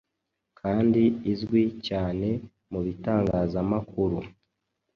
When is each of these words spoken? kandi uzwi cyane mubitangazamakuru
kandi 0.59 1.01
uzwi 1.31 1.63
cyane 1.87 2.27
mubitangazamakuru 2.71 4.19